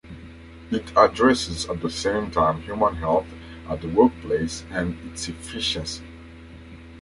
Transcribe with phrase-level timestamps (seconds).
[0.71, 3.27] It addresses at the same time human health
[3.69, 6.01] at the workplace and its efficiency.